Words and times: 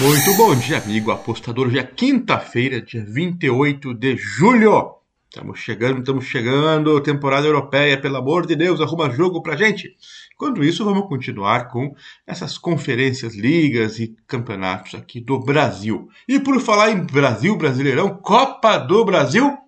Muito 0.00 0.32
bom 0.36 0.54
dia, 0.54 0.78
amigo 0.78 1.10
apostador. 1.10 1.68
Dia 1.70 1.82
quinta-feira, 1.82 2.80
dia 2.80 3.04
28 3.04 3.92
de 3.92 4.16
julho. 4.16 4.94
Estamos 5.28 5.58
chegando, 5.58 5.98
estamos 5.98 6.24
chegando. 6.24 7.00
Temporada 7.00 7.48
europeia, 7.48 8.00
pelo 8.00 8.16
amor 8.16 8.46
de 8.46 8.54
Deus, 8.54 8.80
arruma 8.80 9.10
jogo 9.10 9.42
pra 9.42 9.56
gente. 9.56 9.96
Enquanto 10.32 10.62
isso, 10.62 10.84
vamos 10.84 11.08
continuar 11.08 11.66
com 11.66 11.96
essas 12.24 12.56
conferências, 12.56 13.34
ligas 13.34 13.98
e 13.98 14.14
campeonatos 14.24 14.94
aqui 14.94 15.20
do 15.20 15.36
Brasil. 15.40 16.08
E 16.28 16.38
por 16.38 16.60
falar 16.60 16.92
em 16.92 17.04
Brasil, 17.04 17.56
Brasileirão, 17.56 18.16
Copa 18.18 18.78
do 18.78 19.04
Brasil. 19.04 19.58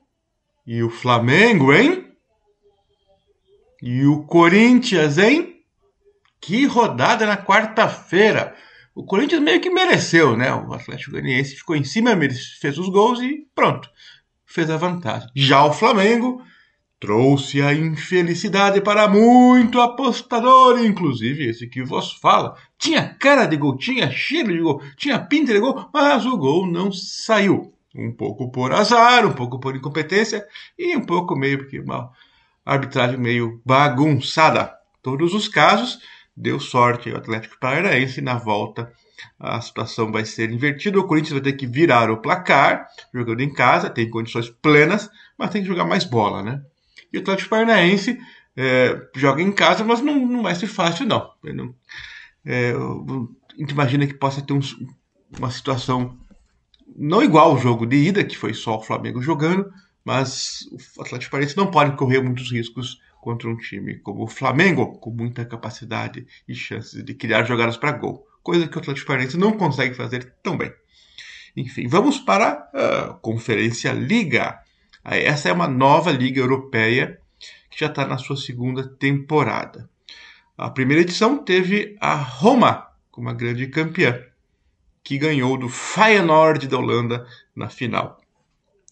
E 0.64 0.80
o 0.80 0.90
Flamengo, 0.90 1.72
hein? 1.72 2.06
E 3.82 4.06
o 4.06 4.22
Corinthians, 4.22 5.18
hein? 5.18 5.56
Que 6.40 6.66
rodada 6.66 7.26
na 7.26 7.36
quarta-feira! 7.36 8.54
O 8.94 9.04
Corinthians 9.04 9.42
meio 9.42 9.60
que 9.60 9.70
mereceu, 9.70 10.36
né? 10.36 10.52
O 10.52 10.72
Atlético 10.72 11.12
Goianiense 11.12 11.56
ficou 11.56 11.76
em 11.76 11.84
cima, 11.84 12.10
fez 12.60 12.76
os 12.76 12.88
gols 12.88 13.20
e 13.20 13.46
pronto, 13.54 13.88
fez 14.44 14.68
a 14.68 14.76
vantagem. 14.76 15.28
Já 15.34 15.64
o 15.64 15.72
Flamengo 15.72 16.42
trouxe 17.00 17.62
a 17.62 17.72
infelicidade 17.72 18.80
para 18.82 19.08
muito 19.08 19.80
apostador, 19.80 20.84
inclusive 20.84 21.48
esse 21.48 21.66
que 21.66 21.82
vos 21.82 22.12
fala. 22.12 22.54
Tinha 22.76 23.14
cara 23.14 23.46
de 23.46 23.56
gol, 23.56 23.78
tinha 23.78 24.10
cheiro 24.10 24.52
de 24.52 24.60
gol, 24.60 24.82
tinha 24.96 25.18
pinta 25.18 25.52
de 25.52 25.60
gol, 25.60 25.88
mas 25.94 26.26
o 26.26 26.36
gol 26.36 26.66
não 26.66 26.92
saiu. 26.92 27.72
Um 27.96 28.12
pouco 28.12 28.50
por 28.52 28.72
azar, 28.72 29.26
um 29.26 29.32
pouco 29.32 29.58
por 29.58 29.74
incompetência 29.74 30.46
e 30.78 30.94
um 30.94 31.00
pouco 31.00 31.34
meio 31.34 31.58
porque 31.58 31.80
uma 31.80 32.10
arbitragem 32.64 33.18
meio 33.18 33.60
bagunçada. 33.64 34.72
Todos 35.02 35.32
os 35.32 35.48
casos, 35.48 35.98
deu 36.40 36.58
sorte 36.58 37.10
o 37.10 37.16
Atlético 37.16 37.58
Paranaense 37.60 38.20
na 38.20 38.36
volta. 38.36 38.92
A 39.38 39.60
situação 39.60 40.10
vai 40.10 40.24
ser 40.24 40.50
invertida. 40.50 40.98
O 40.98 41.06
Corinthians 41.06 41.34
vai 41.34 41.42
ter 41.42 41.52
que 41.52 41.66
virar 41.66 42.10
o 42.10 42.16
placar, 42.16 42.86
jogando 43.12 43.40
em 43.40 43.52
casa, 43.52 43.90
tem 43.90 44.08
condições 44.08 44.48
plenas, 44.48 45.10
mas 45.38 45.50
tem 45.50 45.62
que 45.62 45.68
jogar 45.68 45.84
mais 45.84 46.04
bola, 46.04 46.42
né? 46.42 46.62
E 47.12 47.18
o 47.18 47.20
Atlético 47.20 47.50
Paranaense 47.50 48.18
é, 48.56 48.98
joga 49.14 49.42
em 49.42 49.52
casa, 49.52 49.84
mas 49.84 50.00
não, 50.00 50.26
não 50.26 50.42
vai 50.42 50.54
ser 50.54 50.66
fácil, 50.66 51.06
não. 51.06 51.30
não 51.42 51.74
é, 52.44 52.72
a 52.72 53.60
gente 53.60 53.72
imagina 53.72 54.06
que 54.06 54.14
possa 54.14 54.40
ter 54.40 54.54
um, 54.54 54.60
uma 55.38 55.50
situação 55.50 56.18
não 56.96 57.22
igual 57.22 57.50
ao 57.50 57.58
jogo 57.58 57.86
de 57.86 57.96
ida, 57.96 58.24
que 58.24 58.36
foi 58.36 58.54
só 58.54 58.76
o 58.76 58.82
Flamengo 58.82 59.22
jogando, 59.22 59.70
mas 60.04 60.62
o 60.96 61.02
Atlético 61.02 61.30
Paranaense 61.30 61.56
não 61.56 61.70
pode 61.70 61.96
correr 61.96 62.20
muitos 62.22 62.50
riscos 62.50 62.98
contra 63.20 63.48
um 63.48 63.56
time 63.56 63.96
como 63.98 64.24
o 64.24 64.28
Flamengo, 64.28 64.98
com 64.98 65.10
muita 65.10 65.44
capacidade 65.44 66.26
e 66.48 66.54
chances 66.54 67.04
de 67.04 67.14
criar 67.14 67.44
jogadas 67.44 67.76
para 67.76 67.92
gol, 67.92 68.26
coisa 68.42 68.66
que 68.66 68.76
o 68.76 68.80
Atlético 68.80 69.06
Paranaense 69.06 69.36
não 69.36 69.52
consegue 69.52 69.94
fazer 69.94 70.34
tão 70.42 70.56
bem. 70.56 70.72
Enfim, 71.56 71.86
vamos 71.86 72.18
para 72.18 72.70
a 72.72 73.14
Conferência 73.20 73.92
Liga. 73.92 74.60
Essa 75.04 75.48
é 75.48 75.52
uma 75.52 75.68
nova 75.68 76.12
liga 76.12 76.40
europeia 76.40 77.20
que 77.70 77.80
já 77.80 77.86
está 77.86 78.06
na 78.06 78.18
sua 78.18 78.36
segunda 78.36 78.86
temporada. 78.86 79.88
A 80.56 80.70
primeira 80.70 81.02
edição 81.02 81.38
teve 81.38 81.96
a 82.00 82.14
Roma 82.14 82.86
como 83.10 83.26
uma 83.26 83.34
grande 83.34 83.66
campeã, 83.66 84.22
que 85.02 85.18
ganhou 85.18 85.56
do 85.56 85.68
Feyenoord 85.68 86.68
da 86.68 86.78
Holanda 86.78 87.26
na 87.54 87.68
final. 87.68 88.19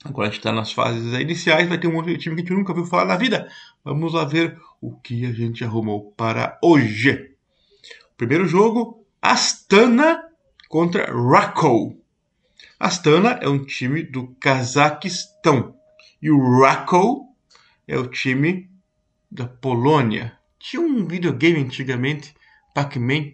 Agora 0.05 0.29
a 0.29 0.31
gente 0.31 0.39
está 0.39 0.53
nas 0.53 0.73
fases 0.73 1.13
iniciais, 1.19 1.69
vai 1.69 1.79
ter 1.79 1.89
um 1.89 1.97
outro 1.97 2.17
time 2.17 2.37
que 2.37 2.43
a 2.43 2.45
gente 2.45 2.57
nunca 2.57 2.73
viu 2.73 2.85
falar 2.85 3.05
na 3.05 3.17
vida. 3.17 3.49
Vamos 3.85 4.15
lá 4.15 4.25
ver 4.25 4.57
o 4.81 4.95
que 4.95 5.27
a 5.27 5.33
gente 5.33 5.65
arrumou 5.65 6.13
para 6.13 6.59
hoje. 6.63 7.35
Primeiro 8.17 8.47
jogo, 8.47 9.05
Astana 9.21 10.23
contra 10.69 11.13
Rakow. 11.13 11.97
Astana 12.79 13.41
é 13.43 13.49
um 13.49 13.65
time 13.65 14.05
do 14.05 14.29
Cazaquistão 14.41 15.75
e 16.23 16.31
o 16.31 16.61
Rakow 16.61 17.35
é 17.87 17.99
o 17.99 18.07
time 18.07 18.71
da 19.31 19.47
Polônia. 19.47 20.39
Tinha 20.59 20.81
um 20.81 21.07
videogame 21.07 21.61
antigamente, 21.61 22.35
Pac-Man, 22.75 23.33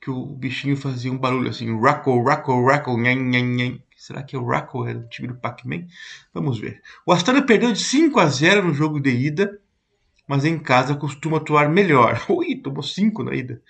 que 0.00 0.10
o 0.10 0.26
bichinho 0.26 0.76
fazia 0.76 1.10
um 1.10 1.18
barulho 1.18 1.50
assim, 1.50 1.80
Rakow, 1.80 2.22
Rakow, 2.22 2.64
Rakow, 2.64 2.96
nhan, 2.96 3.16
nhan, 3.16 3.56
nhan. 3.56 3.78
Será 3.98 4.22
que 4.22 4.36
é 4.36 4.38
o 4.38 4.46
Rackle 4.46 4.88
era 4.88 4.98
o 5.00 5.08
time 5.08 5.26
do 5.26 5.34
Pac-Man? 5.34 5.86
Vamos 6.32 6.60
ver. 6.60 6.80
O 7.04 7.12
Astana 7.12 7.42
perdeu 7.42 7.72
de 7.72 7.80
5 7.80 8.20
a 8.20 8.26
0 8.26 8.62
no 8.62 8.72
jogo 8.72 9.00
de 9.00 9.10
ida, 9.10 9.60
mas 10.24 10.44
em 10.44 10.56
casa 10.56 10.94
costuma 10.94 11.38
atuar 11.38 11.68
melhor. 11.68 12.24
Ui, 12.30 12.54
tomou 12.54 12.84
5 12.84 13.24
na 13.24 13.34
ida. 13.34 13.60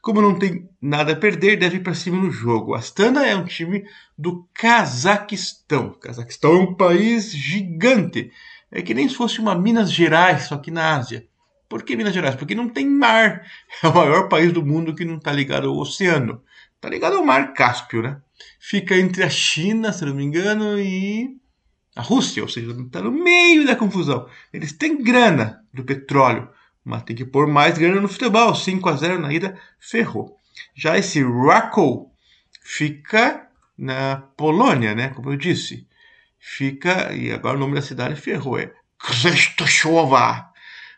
Como 0.00 0.22
não 0.22 0.38
tem 0.38 0.66
nada 0.80 1.12
a 1.12 1.16
perder, 1.16 1.58
deve 1.58 1.76
ir 1.76 1.82
para 1.82 1.92
cima 1.92 2.16
no 2.16 2.30
jogo. 2.30 2.72
O 2.72 2.74
Astana 2.74 3.26
é 3.26 3.36
um 3.36 3.44
time 3.44 3.84
do 4.16 4.48
Cazaquistão. 4.54 5.90
Cazaquistão 6.00 6.54
é 6.54 6.58
um 6.58 6.74
país 6.74 7.30
gigante. 7.32 8.32
É 8.72 8.80
que 8.80 8.94
nem 8.94 9.06
se 9.06 9.14
fosse 9.14 9.40
uma 9.40 9.54
Minas 9.54 9.92
Gerais, 9.92 10.44
só 10.44 10.56
que 10.56 10.70
na 10.70 10.96
Ásia. 10.96 11.28
Por 11.68 11.82
que 11.82 11.96
Minas 11.96 12.14
Gerais? 12.14 12.34
Porque 12.34 12.54
não 12.54 12.70
tem 12.70 12.88
mar. 12.88 13.44
É 13.84 13.88
o 13.88 13.94
maior 13.94 14.30
país 14.30 14.54
do 14.54 14.64
mundo 14.64 14.94
que 14.94 15.04
não 15.04 15.18
está 15.18 15.32
ligado 15.32 15.68
ao 15.68 15.76
oceano. 15.76 16.42
Está 16.76 16.88
ligado 16.88 17.16
ao 17.16 17.24
mar 17.24 17.52
Cáspio, 17.52 18.00
né? 18.00 18.22
Fica 18.58 18.96
entre 18.96 19.22
a 19.22 19.30
China, 19.30 19.92
se 19.92 20.04
não 20.04 20.14
me 20.14 20.24
engano, 20.24 20.78
e 20.78 21.36
a 21.94 22.02
Rússia, 22.02 22.42
ou 22.42 22.48
seja, 22.48 22.70
está 22.72 23.00
no 23.00 23.10
meio 23.10 23.66
da 23.66 23.74
confusão. 23.74 24.28
Eles 24.52 24.72
têm 24.72 25.02
grana 25.02 25.64
do 25.72 25.84
petróleo, 25.84 26.48
mas 26.84 27.02
tem 27.02 27.16
que 27.16 27.24
pôr 27.24 27.46
mais 27.46 27.78
grana 27.78 28.00
no 28.00 28.08
futebol. 28.08 28.54
5 28.54 28.88
a 28.88 28.96
0 28.96 29.18
na 29.18 29.32
ida, 29.32 29.58
ferrou. 29.80 30.36
Já 30.74 30.98
esse 30.98 31.22
Rakow 31.22 32.12
fica 32.62 33.48
na 33.78 34.16
Polônia, 34.36 34.94
né? 34.94 35.08
Como 35.08 35.30
eu 35.30 35.36
disse. 35.36 35.86
Fica, 36.38 37.12
e 37.14 37.32
agora 37.32 37.56
o 37.56 37.60
nome 37.60 37.74
da 37.74 37.82
cidade 37.82 38.20
ferrou, 38.20 38.58
é 38.58 38.72
Krzysztofowa. 38.98 40.50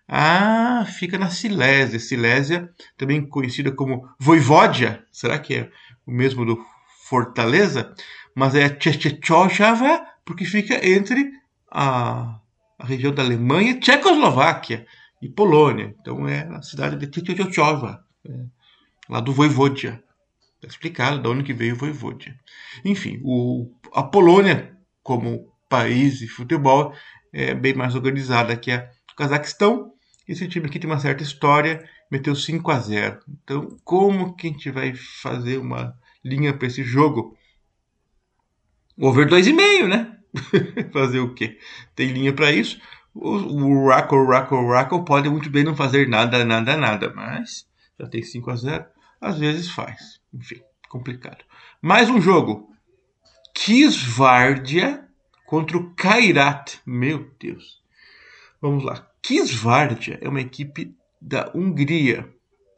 Ah, 0.06 0.84
fica 0.86 1.18
na 1.18 1.30
Silésia. 1.30 2.00
Silésia, 2.00 2.70
também 2.96 3.26
conhecida 3.26 3.70
como 3.70 4.08
Voivodia. 4.18 5.04
Será 5.12 5.38
que 5.38 5.54
é 5.54 5.70
o 6.06 6.10
mesmo 6.10 6.44
do 6.44 6.56
Fortaleza, 7.08 7.94
mas 8.34 8.54
é 8.54 8.68
Tchechchova 8.68 10.06
porque 10.24 10.44
fica 10.44 10.86
entre 10.86 11.32
a, 11.70 12.38
a 12.78 12.86
região 12.86 13.12
da 13.14 13.22
Alemanha, 13.22 13.80
Tchecoslováquia 13.80 14.86
e 15.22 15.28
Polônia. 15.28 15.94
Então 16.00 16.28
é 16.28 16.46
a 16.54 16.60
cidade 16.60 16.96
de 16.96 17.06
Tchechchova, 17.06 18.04
é, 18.28 18.44
lá 19.08 19.20
do 19.20 19.32
Voivodia. 19.32 20.02
Está 20.56 20.68
explicado 20.68 21.20
de 21.20 21.28
onde 21.28 21.44
que 21.44 21.54
veio 21.54 21.74
o 21.74 21.78
Voivodia. 21.78 22.34
Enfim, 22.84 23.20
o, 23.24 23.72
a 23.94 24.02
Polônia, 24.02 24.76
como 25.02 25.50
país 25.68 26.18
de 26.18 26.28
futebol, 26.28 26.92
é 27.32 27.54
bem 27.54 27.74
mais 27.74 27.94
organizada 27.94 28.56
que 28.56 28.70
a 28.70 28.88
Cazaquistão. 29.16 29.92
Esse 30.28 30.46
time 30.46 30.66
aqui 30.66 30.78
tem 30.78 30.90
uma 30.90 31.00
certa 31.00 31.22
história, 31.22 31.88
meteu 32.10 32.34
5 32.34 32.70
a 32.70 32.78
0. 32.78 33.20
Então, 33.42 33.78
como 33.84 34.34
que 34.34 34.48
a 34.48 34.50
gente 34.50 34.70
vai 34.70 34.94
fazer 34.94 35.58
uma 35.58 35.96
linha 36.24 36.52
para 36.52 36.66
esse 36.66 36.82
jogo. 36.82 37.36
Over 38.98 39.28
2,5, 39.28 39.88
né? 39.88 40.18
fazer 40.92 41.20
o 41.20 41.34
quê? 41.34 41.58
Tem 41.94 42.08
linha 42.12 42.32
para 42.32 42.52
isso. 42.52 42.80
O, 43.14 43.30
o 43.30 43.88
Rackle, 43.88 44.26
Rackle, 44.26 44.66
Rackle 44.66 45.04
pode 45.04 45.28
muito 45.28 45.48
bem 45.50 45.64
não 45.64 45.74
fazer 45.74 46.08
nada, 46.08 46.44
nada, 46.44 46.76
nada, 46.76 47.12
mas 47.14 47.66
já 47.98 48.06
tem 48.06 48.22
5 48.22 48.50
a 48.50 48.56
0 48.56 48.84
às 49.20 49.38
vezes 49.38 49.70
faz. 49.70 50.20
Enfim, 50.32 50.60
complicado. 50.88 51.44
Mais 51.80 52.10
um 52.10 52.20
jogo. 52.20 52.72
Kisvardia 53.54 55.04
contra 55.46 55.76
o 55.76 55.94
Kairat. 55.94 56.78
Meu 56.86 57.30
Deus. 57.40 57.82
Vamos 58.60 58.84
lá. 58.84 59.08
Kisvardia 59.22 60.18
é 60.20 60.28
uma 60.28 60.40
equipe 60.40 60.94
da 61.20 61.50
Hungria 61.54 62.28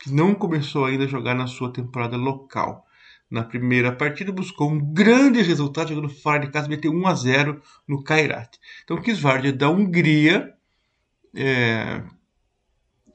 que 0.00 0.10
não 0.10 0.34
começou 0.34 0.86
ainda 0.86 1.04
a 1.04 1.08
jogar 1.08 1.34
na 1.34 1.46
sua 1.46 1.72
temporada 1.72 2.16
local 2.16 2.86
na 3.30 3.44
primeira 3.44 3.92
partida, 3.92 4.32
buscou 4.32 4.68
um 4.68 4.92
grande 4.92 5.40
resultado, 5.40 5.90
jogando 5.90 6.08
fora 6.08 6.40
de 6.40 6.50
casa, 6.50 6.68
meteu 6.68 6.90
1 6.90 7.06
a 7.06 7.14
0 7.14 7.62
no 7.86 8.02
Kairat. 8.02 8.58
Então, 8.82 9.00
Kisvardia 9.00 9.52
da 9.52 9.70
Hungria, 9.70 10.52
é, 11.36 12.02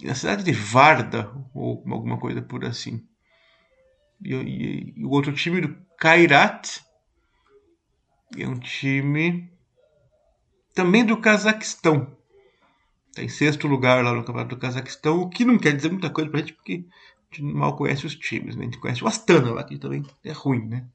na 0.01 0.15
cidade 0.15 0.43
de 0.43 0.53
Varda, 0.53 1.29
ou 1.53 1.83
alguma 1.91 2.17
coisa 2.17 2.41
por 2.41 2.63
assim. 2.63 3.05
E, 4.23 4.33
e, 4.33 4.93
e 4.95 5.03
o 5.03 5.09
outro 5.09 5.33
time 5.33 5.59
do 5.59 5.75
Kairat 5.97 6.79
é 8.37 8.47
um 8.47 8.57
time 8.57 9.51
também 10.73 11.05
do 11.05 11.17
Cazaquistão. 11.17 12.15
Está 13.15 13.23
em 13.23 13.29
sexto 13.29 13.65
lugar 13.65 14.03
lá 14.03 14.11
no 14.11 14.25
Campeonato 14.25 14.53
do 14.53 14.59
Cazaquistão, 14.59 15.21
o 15.21 15.29
que 15.29 15.45
não 15.45 15.57
quer 15.57 15.73
dizer 15.73 15.89
muita 15.89 16.09
coisa 16.09 16.29
para 16.29 16.41
a 16.41 16.43
gente, 16.43 16.51
porque 16.51 16.83
gente 17.31 17.41
mal 17.41 17.73
conhece 17.73 18.05
os 18.05 18.13
times, 18.13 18.57
né? 18.57 18.63
A 18.63 18.65
gente 18.65 18.77
conhece 18.77 19.01
o 19.01 19.07
Astana 19.07 19.53
lá, 19.53 19.63
que 19.63 19.77
também 19.77 20.05
é 20.21 20.33
ruim, 20.33 20.67
né? 20.67 20.85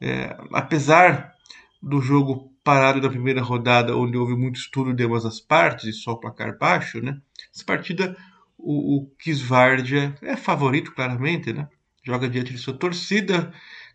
É, 0.00 0.36
apesar 0.52 1.34
do 1.82 2.00
jogo 2.00 2.52
parado 2.62 3.00
da 3.00 3.08
primeira 3.08 3.42
rodada, 3.42 3.96
onde 3.96 4.16
houve 4.16 4.36
muito 4.36 4.60
estudo 4.60 4.94
de 4.94 5.02
ambas 5.02 5.26
as 5.26 5.40
partes 5.40 5.86
e 5.86 5.92
só 5.92 6.12
o 6.12 6.20
placar 6.20 6.56
baixo, 6.56 7.00
né? 7.00 7.20
Essa 7.52 7.64
partida, 7.64 8.16
o, 8.56 8.98
o 8.98 9.06
Kisvardia 9.18 10.14
é 10.22 10.36
favorito, 10.36 10.94
claramente, 10.94 11.52
né? 11.52 11.68
Joga 12.04 12.28
diante 12.28 12.52
de 12.52 12.58
sua 12.58 12.74
torcida, 12.74 13.52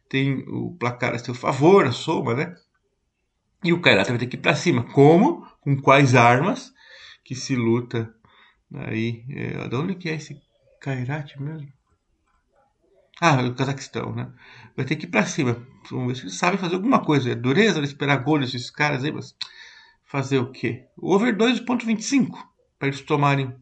tem 0.10 0.44
o 0.50 0.76
placar 0.78 1.16
a 1.16 1.20
seu 1.20 1.34
favor, 1.34 1.86
a 1.86 1.94
soma, 1.94 2.34
né? 2.34 2.54
E 3.64 3.72
o 3.72 3.80
Kairata 3.80 4.10
vai 4.10 4.20
ter 4.20 4.28
que 4.28 4.36
ir 4.36 4.42
para 4.42 4.56
cima. 4.56 4.84
Como? 4.84 5.48
Com 5.62 5.80
quais 5.82 6.16
armas 6.16 6.74
que 7.24 7.36
se 7.36 7.56
luta 7.56 8.14
aí? 8.74 9.24
É, 9.30 9.68
de 9.68 9.76
onde 9.76 9.96
que 9.96 10.10
é 10.10 10.16
esse 10.16 10.42
Kairat 10.80 11.40
mesmo? 11.40 11.72
Ah, 13.22 13.42
o 13.42 13.56
Cazaquistão, 13.56 14.14
né? 14.14 14.32
Vai 14.76 14.86
ter 14.86 14.96
que 14.96 15.06
ir 15.06 15.10
para 15.10 15.26
cima. 15.26 15.66
Vamos 15.90 16.08
ver 16.08 16.16
se 16.16 16.22
eles 16.24 16.38
sabem 16.38 16.60
fazer 16.60 16.76
alguma 16.76 17.04
coisa. 17.04 17.32
É 17.32 17.36
dureza 17.36 17.80
esperar 17.82 18.24
gol 18.24 18.40
desses 18.40 18.70
caras 18.70 19.04
aí, 19.04 19.12
mas 19.12 19.36
fazer 20.04 20.40
o 20.40 20.52
quê? 20.52 20.86
Over 20.98 21.36
2.25 21.36 22.38
para 22.78 22.88
eles 22.88 23.02
tomarem 23.02 23.56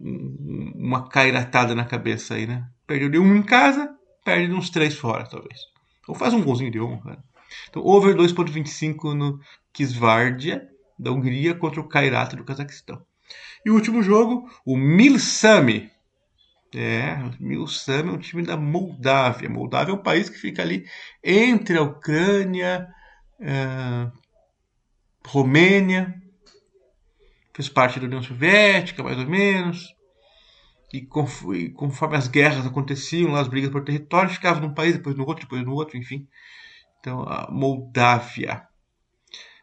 uma 0.00 1.08
cairatada 1.08 1.74
na 1.74 1.84
cabeça 1.84 2.34
aí, 2.34 2.46
né? 2.46 2.68
Perdeu 2.86 3.10
de 3.10 3.18
um 3.18 3.36
em 3.36 3.42
casa, 3.42 3.94
perde 4.24 4.52
uns 4.52 4.70
três 4.70 4.96
fora, 4.96 5.24
talvez. 5.28 5.60
Ou 6.06 6.14
faz 6.14 6.32
um 6.32 6.42
golzinho 6.42 6.70
de 6.70 6.80
um, 6.80 6.98
cara. 7.00 7.22
Então, 7.68 7.82
over 7.84 8.14
2.25 8.14 9.14
no 9.14 9.40
Kisvardia, 9.72 10.68
da 10.98 11.12
Hungria, 11.12 11.54
contra 11.54 11.80
o 11.80 11.88
Kairat 11.88 12.34
do 12.34 12.44
Cazaquistão. 12.44 13.02
E 13.64 13.70
o 13.70 13.74
último 13.74 14.02
jogo, 14.02 14.48
o 14.64 14.76
Milsami. 14.76 15.90
É, 16.74 17.16
Milsami 17.40 18.10
é 18.10 18.12
um 18.12 18.18
time 18.18 18.42
da 18.42 18.56
Moldávia. 18.56 19.48
Moldávia 19.48 19.92
é 19.92 19.94
um 19.94 20.02
país 20.02 20.28
que 20.28 20.38
fica 20.38 20.62
ali 20.62 20.84
entre 21.22 21.78
a 21.78 21.82
Ucrânia, 21.82 22.88
é, 23.40 24.10
Romênia, 25.26 26.14
fez 27.54 27.68
parte 27.68 27.98
da 27.98 28.06
União 28.06 28.22
Soviética, 28.22 29.02
mais 29.02 29.18
ou 29.18 29.26
menos. 29.26 29.94
E 30.92 31.02
conforme 31.02 32.16
as 32.16 32.28
guerras 32.28 32.66
aconteciam, 32.66 33.34
as 33.34 33.48
brigas 33.48 33.70
por 33.70 33.84
território, 33.84 34.30
ficava 34.30 34.60
num 34.60 34.72
país, 34.72 34.94
depois 34.94 35.14
no 35.16 35.26
outro, 35.26 35.44
depois 35.44 35.62
no 35.62 35.74
outro, 35.74 35.98
enfim. 35.98 36.26
Então, 37.00 37.22
a 37.22 37.50
Moldávia. 37.50 38.66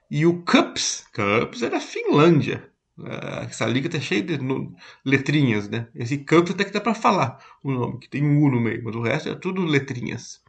E 0.10 0.26
o 0.26 0.44
CUPS, 0.44 1.06
CUPS 1.14 1.64
é 1.64 1.70
da 1.70 1.80
Finlândia. 1.80 2.70
Ah, 3.00 3.46
essa 3.50 3.66
liga 3.66 3.90
tá 3.90 4.00
cheia 4.00 4.22
de 4.22 4.40
letrinhas, 5.04 5.68
né? 5.68 5.88
Esse 5.96 6.20
CUPS 6.20 6.52
até 6.52 6.64
que 6.64 6.72
dá 6.72 6.80
para 6.80 6.94
falar 6.94 7.40
o 7.64 7.72
nome, 7.72 8.00
que 8.00 8.10
tem 8.10 8.24
um 8.24 8.42
U 8.42 8.50
no 8.50 8.62
meio, 8.62 8.84
mas 8.84 8.96
o 8.96 9.02
resto 9.02 9.30
é 9.30 9.36
tudo 9.36 9.66
letrinhas. 9.66 10.42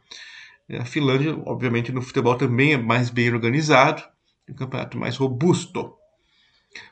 A 0.79 0.85
Finlândia, 0.85 1.35
obviamente, 1.45 1.91
no 1.91 2.01
futebol 2.01 2.35
também 2.35 2.73
é 2.73 2.77
mais 2.77 3.09
bem 3.09 3.33
organizado, 3.33 4.03
é 4.47 4.51
um 4.51 4.55
campeonato 4.55 4.97
mais 4.97 5.17
robusto. 5.17 5.93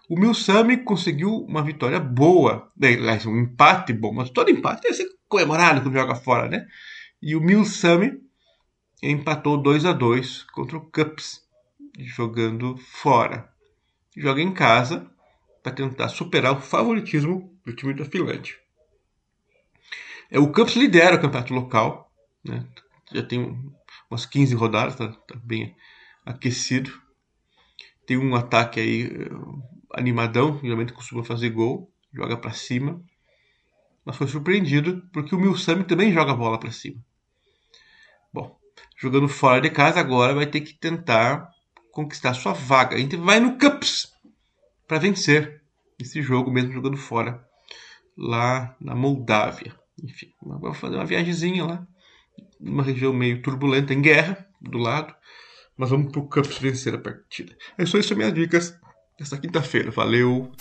O 0.10 0.18
Milsami 0.18 0.78
conseguiu 0.78 1.30
uma 1.46 1.62
vitória 1.62 2.00
boa, 2.00 2.72
um 3.28 3.40
empate 3.40 3.94
bom, 3.94 4.14
mas 4.14 4.30
todo 4.30 4.50
empate 4.50 4.82
deve 4.84 4.96
ser 4.96 5.10
comemorado 5.28 5.82
quando 5.82 5.94
joga 5.94 6.16
fora, 6.16 6.48
né? 6.48 6.66
E 7.22 7.36
o 7.36 7.42
Milsami 7.42 8.20
empatou 9.04 9.58
2 9.58 9.86
a 9.86 9.94
2 9.94 10.44
contra 10.44 10.78
o 10.78 10.82
Cups, 10.90 11.45
jogando 11.98 12.78
fora. 12.78 13.50
Joga 14.16 14.42
em 14.42 14.54
casa 14.54 15.10
para 15.62 15.72
tentar 15.72 16.10
superar 16.10 16.54
o 16.54 16.62
favoritismo 16.62 17.58
do 17.66 17.76
time 17.76 17.94
da 17.94 18.06
Finlândia. 18.06 18.56
É, 20.30 20.40
o 20.40 20.52
Cups 20.52 20.76
lidera 20.76 21.16
o 21.16 21.22
campeonato 21.22 21.54
local, 21.54 22.12
né? 22.44 22.66
já 23.12 23.24
tem 23.24 23.74
umas 24.10 24.26
15 24.26 24.56
rodadas, 24.56 24.94
está 24.94 25.08
tá 25.08 25.36
bem 25.44 25.76
aquecido. 26.26 26.92
Tem 28.06 28.18
um 28.18 28.36
ataque 28.36 28.80
aí 28.80 29.10
animadão, 29.94 30.60
geralmente 30.62 30.94
costuma 30.94 31.24
fazer 31.24 31.50
gol, 31.50 31.92
joga 32.14 32.38
para 32.38 32.52
cima. 32.52 33.02
Mas 34.04 34.18
foi 34.18 34.28
surpreendido 34.28 35.08
porque 35.12 35.34
o 35.34 35.40
Milsami 35.40 35.84
também 35.84 36.12
joga 36.12 36.32
a 36.32 36.36
bola 36.36 36.60
para 36.60 36.72
cima. 36.72 37.02
Bom, 38.32 38.60
jogando 38.98 39.28
fora 39.28 39.62
de 39.62 39.70
casa 39.70 40.00
agora 40.00 40.36
vai 40.36 40.46
ter 40.46 40.62
que 40.62 40.74
tentar 40.74 41.50
conquistar 41.96 42.34
sua 42.34 42.52
vaga. 42.52 42.98
A 42.98 43.00
gente 43.00 43.16
vai 43.16 43.40
no 43.40 43.58
Cups 43.58 44.12
para 44.86 45.00
vencer 45.00 45.62
esse 45.98 46.22
jogo 46.22 46.52
mesmo 46.52 46.74
jogando 46.74 46.98
fora 46.98 47.42
lá 48.18 48.76
na 48.82 48.94
Moldávia. 48.94 49.74
Enfim, 50.04 50.28
vamos 50.42 50.78
fazer 50.78 50.98
uma 50.98 51.06
viagemzinha 51.06 51.64
lá, 51.64 51.88
numa 52.60 52.84
região 52.84 53.14
meio 53.14 53.42
turbulenta, 53.42 53.94
em 53.94 54.02
guerra, 54.02 54.46
do 54.62 54.78
lado. 54.78 55.16
Mas 55.78 55.90
vamos 55.90 56.12
pro 56.12 56.28
Cups 56.28 56.58
vencer 56.58 56.94
a 56.94 57.00
partida. 57.00 57.56
É 57.78 57.86
só 57.86 57.98
isso, 57.98 58.16
minhas 58.16 58.34
dicas 58.34 58.78
dessa 59.18 59.38
quinta-feira. 59.38 59.90
Valeu! 59.90 60.52